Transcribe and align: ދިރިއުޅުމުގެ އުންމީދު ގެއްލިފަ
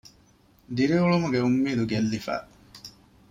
ދިރިއުޅުމުގެ 0.75 1.39
އުންމީދު 1.43 1.83
ގެއްލިފަ 1.91 2.35